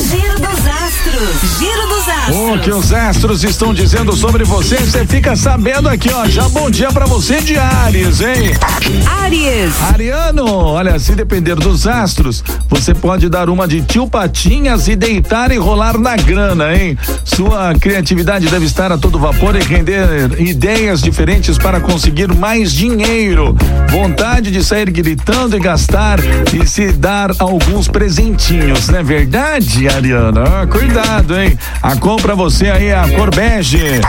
Giro 0.00 0.29
O 2.52 2.58
que 2.58 2.72
os 2.72 2.92
astros 2.92 3.44
estão 3.44 3.72
dizendo 3.72 4.12
sobre 4.16 4.42
você, 4.42 4.76
você 4.78 5.06
fica 5.06 5.36
sabendo 5.36 5.88
aqui, 5.88 6.10
ó. 6.12 6.26
Já 6.26 6.48
bom 6.48 6.68
dia 6.68 6.90
pra 6.90 7.06
você 7.06 7.40
de 7.40 7.56
Ares, 7.56 8.20
hein? 8.20 8.50
Aries. 9.22 9.80
Ariano, 9.80 10.52
olha, 10.52 10.98
se 10.98 11.14
depender 11.14 11.54
dos 11.54 11.86
astros, 11.86 12.42
você 12.68 12.92
pode 12.92 13.28
dar 13.28 13.48
uma 13.48 13.68
de 13.68 13.80
tio 13.82 14.08
Patinhas 14.08 14.88
e 14.88 14.96
deitar 14.96 15.52
e 15.52 15.58
rolar 15.58 15.96
na 15.96 16.16
grana, 16.16 16.74
hein? 16.74 16.98
Sua 17.24 17.72
criatividade 17.74 18.48
deve 18.48 18.66
estar 18.66 18.90
a 18.90 18.98
todo 18.98 19.16
vapor 19.16 19.54
e 19.54 19.62
render 19.62 20.40
ideias 20.40 21.00
diferentes 21.00 21.56
para 21.56 21.78
conseguir 21.78 22.34
mais 22.34 22.72
dinheiro. 22.72 23.56
Vontade 23.88 24.50
de 24.50 24.64
sair 24.64 24.90
gritando 24.90 25.56
e 25.56 25.60
gastar 25.60 26.18
e 26.52 26.66
se 26.66 26.90
dar 26.90 27.30
alguns 27.38 27.86
presentinhos, 27.86 28.88
não 28.88 28.98
é 28.98 29.02
verdade, 29.04 29.88
Ariana? 29.88 30.42
Ah, 30.42 30.66
cuidado, 30.66 31.38
hein? 31.38 31.56
A 31.80 31.94
cor 31.94 32.20
pra 32.20 32.39
você 32.40 32.70
aí 32.70 32.90
a 32.90 33.06
cor 33.06 33.34
bege. 33.34 34.00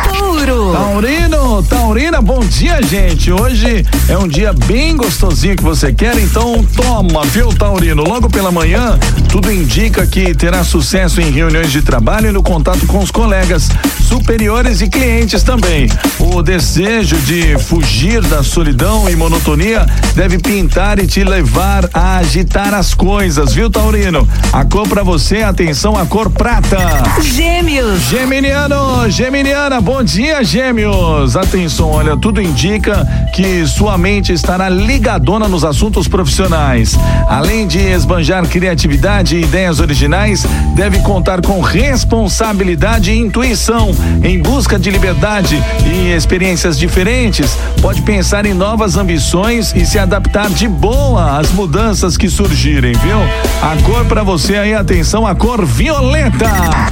Taurino, 0.71 1.61
Taurina, 1.63 2.21
bom 2.21 2.39
dia, 2.39 2.81
gente. 2.81 3.29
Hoje 3.29 3.85
é 4.07 4.17
um 4.17 4.25
dia 4.25 4.53
bem 4.53 4.95
gostosinho 4.95 5.57
que 5.57 5.61
você 5.61 5.91
quer, 5.91 6.17
então 6.17 6.63
toma, 6.63 7.25
viu, 7.25 7.49
Taurino? 7.49 8.05
Logo 8.05 8.29
pela 8.29 8.49
manhã, 8.49 8.97
tudo 9.27 9.51
indica 9.51 10.07
que 10.07 10.33
terá 10.33 10.63
sucesso 10.63 11.19
em 11.19 11.29
reuniões 11.29 11.73
de 11.73 11.81
trabalho 11.81 12.29
e 12.29 12.31
no 12.31 12.41
contato 12.41 12.87
com 12.87 12.99
os 12.99 13.11
colegas, 13.11 13.67
superiores 14.11 14.81
e 14.81 14.89
clientes 14.89 15.41
também. 15.41 15.87
O 16.19 16.41
desejo 16.43 17.15
de 17.21 17.57
fugir 17.57 18.21
da 18.21 18.43
solidão 18.43 19.09
e 19.09 19.15
monotonia 19.15 19.85
deve 20.13 20.37
pintar 20.37 20.99
e 20.99 21.07
te 21.07 21.23
levar 21.23 21.89
a 21.93 22.17
agitar 22.17 22.73
as 22.73 22.93
coisas, 22.93 23.53
viu, 23.53 23.69
Taurino? 23.69 24.27
A 24.51 24.65
cor 24.65 24.85
pra 24.85 25.01
você, 25.01 25.43
atenção, 25.43 25.97
a 25.97 26.05
cor 26.05 26.29
prata. 26.29 26.77
Gêmeos. 27.21 28.01
Geminiano, 28.01 29.09
Geminiana, 29.09 29.79
bom 29.79 30.03
dia, 30.03 30.43
Gêmeos. 30.43 31.37
Atenção, 31.37 31.89
olha, 31.89 32.17
tudo 32.17 32.41
indica 32.41 33.07
que 33.33 33.65
sua 33.65 33.97
mente 33.97 34.33
estará 34.33 34.67
ligadona 34.67 35.47
nos 35.47 35.63
assuntos 35.63 36.09
profissionais. 36.09 36.99
Além 37.29 37.65
de 37.65 37.79
esbanjar 37.79 38.45
criatividade 38.45 39.37
e 39.37 39.43
ideias 39.43 39.79
originais, 39.79 40.45
deve 40.75 40.99
contar 40.99 41.41
com 41.41 41.61
responsabilidade 41.61 43.11
e 43.11 43.17
intuição 43.17 43.95
em 44.23 44.39
busca 44.39 44.77
de 44.77 44.89
liberdade 44.89 45.61
e 45.85 46.11
experiências 46.11 46.77
diferentes. 46.77 47.57
Pode 47.81 48.01
pensar 48.01 48.45
em 48.45 48.53
novas 48.53 48.97
ambições 48.97 49.73
e 49.75 49.85
se 49.85 49.97
adaptar 49.97 50.49
de 50.49 50.67
boa 50.67 51.39
às 51.39 51.51
mudanças 51.51 52.17
que 52.17 52.29
surgirem, 52.29 52.93
viu? 52.93 53.17
A 53.61 53.75
cor 53.83 54.05
para 54.05 54.23
você 54.23 54.55
aí, 54.55 54.73
atenção, 54.73 55.25
a 55.25 55.35
cor 55.35 55.65
violeta. 55.65 56.49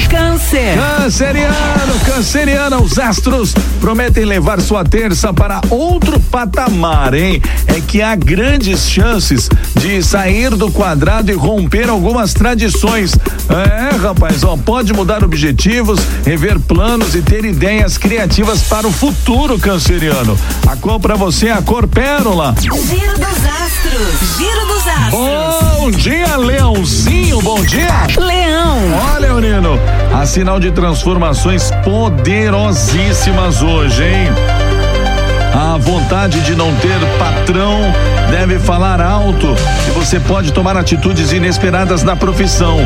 Câncer. 0.10 0.78
Canceriano, 0.78 2.00
canceriana, 2.06 2.78
os 2.78 2.98
astros 2.98 3.54
prometem 3.80 4.26
levar 4.26 4.60
sua 4.62 4.84
terça 4.84 5.34
para 5.34 5.62
outro 5.70 6.20
patamar, 6.20 7.14
hein? 7.14 7.42
É 7.68 7.80
que 7.82 8.02
há 8.02 8.16
grandes 8.16 8.90
chances 8.90 9.50
de 9.76 10.02
sair 10.04 10.52
do 10.52 10.72
quadrado 10.72 11.32
e 11.32 11.36
romper 11.36 11.90
algumas 11.90 12.34
tradições. 12.34 13.14
É, 13.50 13.96
rapaz, 13.96 14.44
ó, 14.44 14.58
pode 14.58 14.94
mudar 14.94 15.24
objetivos, 15.24 16.00
rever 16.26 16.60
planos 16.60 16.99
e 17.00 17.22
ter 17.22 17.46
ideias 17.46 17.98
criativas 17.98 18.62
para 18.64 18.86
o 18.86 18.92
futuro, 18.92 19.58
canceriano. 19.58 20.38
A 20.68 20.76
cor 20.76 21.00
para 21.00 21.16
você 21.16 21.48
é 21.48 21.54
a 21.54 21.62
cor 21.62 21.88
pérola. 21.88 22.54
Giro 22.60 23.18
dos 23.18 23.46
astros. 23.46 24.38
Giro 24.38 24.66
dos 24.68 24.88
astros. 24.88 25.80
Bom 25.80 25.92
dia, 25.92 26.38
Leãozinho, 26.38 27.42
bom 27.42 27.64
dia. 27.64 28.08
Leão. 28.18 28.78
Olha, 29.16 29.34
menino, 29.34 29.80
há 30.14 30.26
sinal 30.26 30.60
de 30.60 30.72
transformações 30.72 31.72
poderosíssimas 31.84 33.62
hoje, 33.62 34.04
hein? 34.04 34.30
A 35.54 35.78
vontade 35.78 36.40
de 36.42 36.56
não 36.56 36.74
ter 36.76 37.00
patrão 37.18 37.82
deve 38.40 38.58
falar 38.58 39.02
alto 39.02 39.54
e 39.86 39.92
você 39.92 40.18
pode 40.18 40.54
tomar 40.54 40.78
atitudes 40.78 41.34
inesperadas 41.34 42.04
na 42.04 42.16
profissão, 42.16 42.78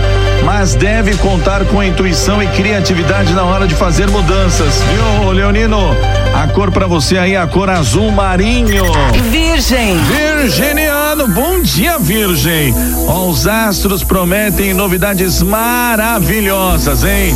mas 0.44 0.74
deve 0.74 1.16
contar 1.18 1.64
com 1.66 1.84
intuição 1.84 2.42
e 2.42 2.48
criatividade 2.48 3.34
na 3.34 3.44
hora 3.44 3.68
de 3.68 3.76
fazer 3.76 4.10
mudanças, 4.10 4.82
viu, 4.82 5.32
Leonino? 5.32 5.96
A 6.34 6.48
cor 6.48 6.72
pra 6.72 6.88
você 6.88 7.20
aí 7.20 7.34
é 7.36 7.38
a 7.38 7.46
cor 7.46 7.70
azul 7.70 8.10
marinho. 8.12 8.84
Virgem. 9.30 9.96
Virginiano, 10.06 11.28
bom 11.28 11.62
dia, 11.62 12.00
Virgem. 12.00 12.74
Ó, 13.08 13.28
os 13.28 13.46
astros 13.46 14.04
prometem 14.04 14.74
novidades 14.74 15.44
maravilhosas, 15.44 17.04
hein? 17.04 17.36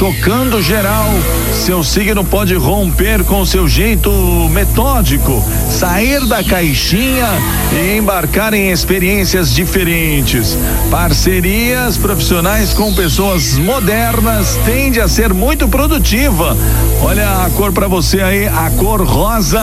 Chocando 0.00 0.62
geral, 0.62 1.10
seu 1.52 1.84
signo 1.84 2.24
pode 2.24 2.54
romper 2.54 3.22
com 3.22 3.44
seu 3.44 3.68
jeito 3.68 4.10
metódico, 4.50 5.44
sair 5.68 6.24
da 6.24 6.42
caixinha 6.42 7.28
e 7.70 7.98
embarcar 7.98 8.54
em 8.54 8.70
experiências 8.70 9.54
diferentes. 9.54 10.56
Parcerias 10.90 11.98
profissionais 11.98 12.72
com 12.72 12.94
pessoas 12.94 13.58
modernas 13.58 14.58
tende 14.64 15.02
a 15.02 15.06
ser 15.06 15.34
muito 15.34 15.68
produtiva. 15.68 16.56
Olha 17.02 17.44
a 17.44 17.50
cor 17.50 17.70
pra 17.70 17.86
você 17.86 18.22
aí, 18.22 18.48
a 18.48 18.70
cor 18.78 19.04
rosa. 19.04 19.62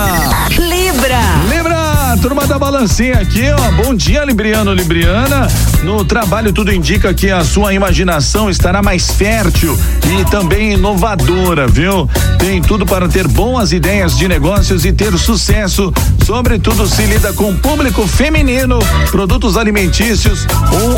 Libra. 0.52 1.20
Libra, 1.50 1.87
turma 2.18 2.48
da 2.48 2.58
balancinha 2.58 3.20
aqui, 3.20 3.44
ó. 3.50 3.84
Bom 3.84 3.94
dia, 3.94 4.26
Libriano, 4.26 4.74
Libriana. 4.74 5.48
No 5.84 6.04
trabalho 6.04 6.52
tudo 6.52 6.74
indica 6.74 7.14
que 7.14 7.30
a 7.30 7.44
sua 7.44 7.74
imaginação 7.74 8.50
estará 8.50 8.82
mais 8.82 9.12
fértil 9.12 9.78
e 10.06 10.26
também 10.30 10.74
inovadora, 10.74 11.68
viu? 11.68 12.10
Tem 12.40 12.62
tudo 12.62 12.86
para 12.86 13.08
ter 13.08 13.28
boas 13.28 13.72
ideias 13.72 14.18
de 14.18 14.28
negócios 14.28 14.84
e 14.86 14.92
ter 14.92 15.16
sucesso. 15.18 15.94
Sobretudo 16.26 16.88
se 16.88 17.04
lida 17.04 17.32
com 17.34 17.56
público 17.56 18.08
feminino, 18.08 18.80
produtos 19.12 19.56
alimentícios 19.56 20.48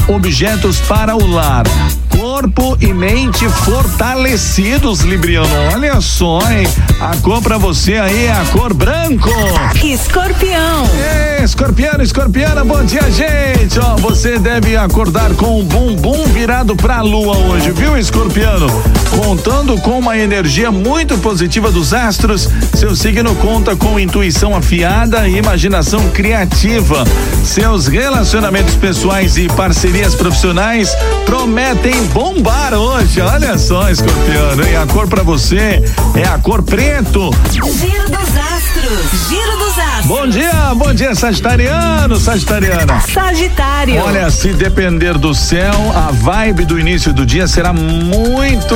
ou 0.07 0.15
objetos 0.15 0.79
para 0.79 1.15
o 1.15 1.27
lar. 1.27 1.65
Corpo 2.09 2.77
e 2.79 2.93
mente 2.93 3.47
fortalecidos, 3.49 5.01
Libriano. 5.01 5.49
Olha 5.73 5.99
só, 6.01 6.39
hein? 6.51 6.67
A 7.01 7.15
cor 7.21 7.41
pra 7.41 7.57
você 7.57 7.93
aí 7.93 8.25
é 8.25 8.31
a 8.33 8.43
cor 8.51 8.73
branco. 8.73 9.29
Escorpião. 9.81 10.83
Ei, 11.37 11.45
escorpiano, 11.45 12.03
escorpiana, 12.03 12.65
bom 12.65 12.83
dia, 12.83 13.09
gente. 13.09 13.79
Ó, 13.79 13.95
você 13.95 14.37
deve 14.37 14.75
acordar 14.75 15.33
com 15.35 15.61
o 15.61 15.63
bumbum 15.63 16.25
virado 16.25 16.75
pra 16.75 17.01
lua 17.01 17.37
hoje, 17.37 17.71
viu, 17.71 17.97
escorpiano? 17.97 18.67
Contando 19.11 19.77
com 19.79 19.97
uma 19.97 20.17
energia 20.17 20.71
muito 20.71 21.17
positiva 21.19 21.71
dos 21.71 21.93
astros, 21.93 22.49
seu 22.75 22.93
signo 22.93 23.33
conta 23.35 23.77
com 23.77 23.97
intuição 23.97 24.53
afiada 24.53 25.25
e 25.25 25.37
imaginação 25.37 26.09
criativa. 26.09 27.05
Seus 27.45 27.87
relacionamentos 27.87 28.75
pessoais 28.75 29.37
e 29.37 29.47
parcerias 29.47 30.15
profissionais 30.15 30.93
prometem 31.25 32.05
bombar 32.07 32.73
hoje. 32.73 33.21
Olha 33.21 33.57
só, 33.57 33.89
escorpiano, 33.89 34.67
hein? 34.67 34.75
A 34.75 34.85
cor 34.85 35.07
pra 35.07 35.23
você 35.23 35.81
é 36.13 36.27
a 36.27 36.37
cor 36.37 36.61
preto. 36.89 37.29
Giro 37.51 38.09
dos 38.09 38.33
Giro 38.79 39.57
dos 39.57 39.77
astros. 39.77 40.05
Bom 40.05 40.25
dia, 40.25 40.73
bom 40.73 40.93
dia, 40.93 41.13
Sagitariano, 41.13 42.15
Sagitariana. 42.15 43.01
Sagitário. 43.01 44.01
Olha, 44.01 44.31
se 44.31 44.53
depender 44.53 45.17
do 45.17 45.35
céu, 45.35 45.73
a 45.93 46.11
vibe 46.11 46.63
do 46.63 46.79
início 46.79 47.11
do 47.11 47.25
dia 47.25 47.45
será 47.45 47.73
muito, 47.73 48.75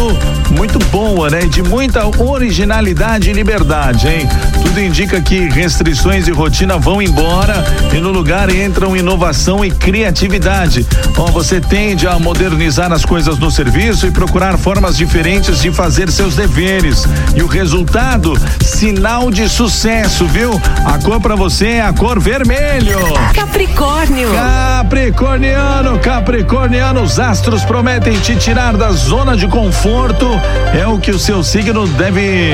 muito 0.51 0.77
boa, 0.87 1.29
né? 1.29 1.45
De 1.45 1.63
muita 1.63 2.05
originalidade 2.21 3.29
e 3.29 3.33
liberdade, 3.33 4.09
hein? 4.09 4.27
Tudo 4.61 4.81
indica 4.81 5.21
que 5.21 5.47
restrições 5.47 6.27
e 6.27 6.31
rotina 6.31 6.77
vão 6.77 7.01
embora 7.01 7.63
e 7.93 7.97
no 8.01 8.11
lugar 8.11 8.53
entram 8.53 8.97
inovação 8.97 9.63
e 9.63 9.71
criatividade. 9.71 10.85
Ó, 11.17 11.27
você 11.27 11.61
tende 11.61 12.07
a 12.07 12.19
modernizar 12.19 12.91
as 12.91 13.05
coisas 13.05 13.39
no 13.39 13.49
serviço 13.49 14.05
e 14.05 14.11
procurar 14.11 14.57
formas 14.57 14.97
diferentes 14.97 15.61
de 15.61 15.71
fazer 15.71 16.11
seus 16.11 16.35
deveres. 16.35 17.05
E 17.35 17.41
o 17.41 17.47
resultado, 17.47 18.33
sinal 18.61 19.31
de 19.31 19.47
sucesso, 19.47 19.92
viu? 20.27 20.59
A 20.85 20.97
cor 20.97 21.19
pra 21.19 21.35
você 21.35 21.67
é 21.67 21.81
a 21.81 21.93
cor 21.93 22.19
vermelho. 22.19 22.97
Capricórnio. 23.33 24.29
Capricorniano, 24.33 25.99
Capricorniano, 25.99 27.01
os 27.01 27.19
astros 27.19 27.63
prometem 27.63 28.19
te 28.19 28.35
tirar 28.35 28.75
da 28.75 28.91
zona 28.91 29.37
de 29.37 29.47
conforto. 29.47 30.27
É 30.73 30.87
o 30.87 30.97
que 30.97 31.11
o 31.11 31.19
seu 31.19 31.43
signo 31.43 31.87
deve 31.87 32.53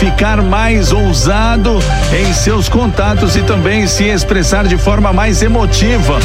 ficar 0.00 0.42
mais 0.42 0.92
ousado 0.92 1.78
em 2.12 2.32
seus 2.32 2.68
contatos 2.68 3.36
e 3.36 3.42
também 3.42 3.86
se 3.86 4.04
expressar 4.04 4.66
de 4.66 4.76
forma 4.76 5.12
mais 5.12 5.42
emotiva. 5.42 6.18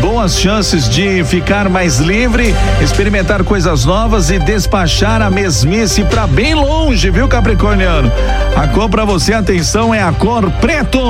Boas 0.00 0.38
chances 0.38 0.88
de 0.88 1.22
ficar 1.24 1.68
mais 1.68 1.98
livre, 1.98 2.54
experimentar 2.80 3.44
coisas 3.44 3.84
novas 3.84 4.30
e 4.30 4.38
despachar 4.38 5.22
a 5.22 5.30
mesmice 5.30 6.02
pra 6.04 6.26
bem 6.26 6.54
longe, 6.54 7.10
viu, 7.10 7.28
Capricorniano? 7.28 8.10
A 8.56 8.66
cor 8.66 8.88
pra 8.88 9.04
você, 9.04 9.32
atenção, 9.32 9.94
é 9.94 9.97
a 10.00 10.12
cor 10.12 10.50
preto. 10.60 11.00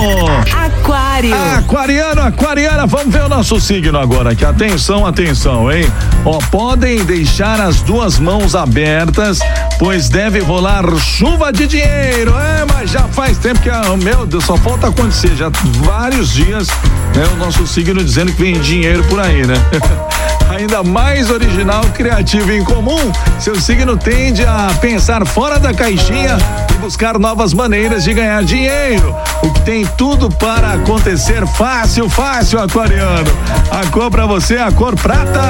Aquário. 0.53 1.35
Aquariano, 1.57 2.23
aquariana, 2.23 2.87
vamos 2.87 3.13
ver 3.13 3.23
o 3.23 3.29
nosso 3.29 3.61
signo 3.61 3.99
agora 3.99 4.33
aqui. 4.33 4.45
Atenção, 4.45 5.05
atenção, 5.07 5.71
hein? 5.71 5.91
Ó, 6.25 6.39
podem 6.51 7.05
deixar 7.05 7.61
as 7.61 7.83
duas 7.83 8.19
mãos 8.19 8.55
abertas, 8.55 9.41
pois 9.79 10.09
deve 10.09 10.41
rolar 10.41 10.85
chuva 10.97 11.53
de 11.53 11.67
dinheiro. 11.67 12.35
É, 12.39 12.65
mas 12.73 12.91
já 12.91 13.03
faz 13.09 13.39
tempo 13.39 13.61
que, 13.61 13.71
ah, 13.71 13.97
meu 14.03 14.27
Deus, 14.27 14.45
só 14.45 14.57
falta 14.57 14.89
acontecer. 14.89 15.35
Já 15.37 15.51
vários 15.83 16.33
dias, 16.33 16.69
né? 17.15 17.27
O 17.35 17.37
nosso 17.37 17.67
signo 17.67 18.03
dizendo 18.03 18.33
que 18.33 18.43
vem 18.43 18.59
dinheiro 18.61 19.05
por 19.05 19.21
aí, 19.21 19.47
né? 19.47 19.55
ainda 20.49 20.83
mais 20.83 21.31
original, 21.31 21.83
criativo 21.95 22.51
e 22.53 22.59
incomum, 22.59 23.13
seu 23.39 23.61
signo 23.61 23.97
tende 23.97 24.45
a 24.45 24.71
pensar 24.81 25.27
fora 25.27 25.59
da 25.59 25.73
caixinha 25.75 26.37
e 26.71 26.75
buscar 26.79 27.19
novas 27.19 27.53
maneiras 27.53 28.05
de 28.05 28.15
ganhar 28.15 28.43
dinheiro, 28.45 29.15
o 29.43 29.51
que 29.53 29.61
tem 29.63 29.87
tudo 29.97 30.31
para 30.31 30.73
acontecer 30.73 31.47
fácil, 31.47 32.09
fácil, 32.09 32.61
aquariano. 32.61 33.31
A 33.71 33.87
cor 33.91 34.11
para 34.11 34.27
você 34.27 34.57
é 34.57 34.63
a 34.63 34.73
cor 34.73 34.97
prata. 34.97 35.41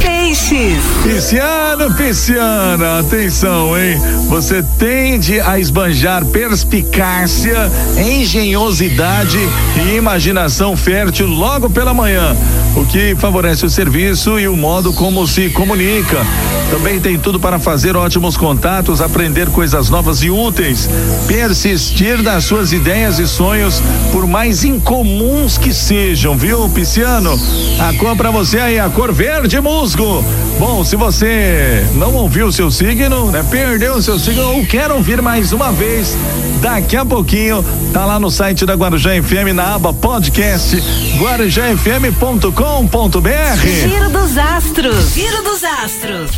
Peixes. 0.00 0.82
Pisciano, 1.02 1.94
pisciana, 1.94 3.00
atenção, 3.00 3.78
hein? 3.78 4.00
Você 4.28 4.62
tende 4.78 5.40
a 5.40 5.58
esbanjar 5.58 6.24
perspicácia, 6.26 7.70
engenhosidade 7.98 9.38
e 9.76 9.96
imaginação 9.96 10.76
fértil 10.76 11.26
logo 11.26 11.70
pela 11.70 11.94
manhã, 11.94 12.36
o 12.76 12.84
que 12.86 13.14
favorece 13.16 13.64
o 13.66 13.70
serviço 13.70 14.38
e 14.38 14.46
o 14.46 14.56
modo 14.56 14.92
como 14.92 15.26
se 15.26 15.50
comunica. 15.50 16.24
Também 16.70 17.00
tem 17.00 17.18
tudo 17.18 17.40
para 17.40 17.58
fazer 17.58 17.96
ótimos 17.96 18.36
contatos, 18.36 19.00
aprender 19.00 19.48
coisas 19.48 19.90
novas 19.90 20.22
e 20.22 20.30
úteis, 20.30 20.88
persistir 21.26 22.22
nas 22.22 22.44
suas 22.44 22.72
ideias 22.72 23.18
e 23.18 23.26
sonhos, 23.26 23.82
por 24.12 24.26
mais 24.26 24.62
incomuns 24.64 25.58
que 25.58 25.72
sejam, 25.72 26.36
viu, 26.36 26.68
Pisciano? 26.68 27.38
A 27.80 27.92
cor 27.94 28.16
para 28.16 28.30
você 28.30 28.60
aí, 28.60 28.78
a 28.78 28.88
cor 28.88 29.12
verde 29.12 29.60
musgo. 29.60 30.24
Bom, 30.58 30.84
se 30.84 30.94
você 30.94 31.84
não 31.94 32.14
ouviu 32.14 32.52
seu 32.52 32.70
signo, 32.70 33.30
né, 33.30 33.44
perdeu 33.50 34.00
seu 34.00 34.18
signo 34.18 34.42
ou 34.42 34.64
quer 34.64 34.92
ouvir 34.92 35.20
mais 35.20 35.52
uma 35.52 35.72
vez, 35.72 36.16
daqui 36.60 36.96
a 36.96 37.04
pouquinho 37.04 37.64
tá 37.92 38.04
lá 38.04 38.18
no 38.20 38.30
site 38.30 38.64
da 38.66 38.74
Guarujá 38.74 39.10
FM 39.22 39.54
na 39.54 39.74
aba 39.74 39.92
podcast 39.92 40.76
guarujafm.com.br. 41.18 43.88
Giro 43.88 44.10
dos 44.10 44.38
astros. 44.38 45.14
Giro 45.14 45.42
dos 45.42 45.64
astros. 45.64 46.30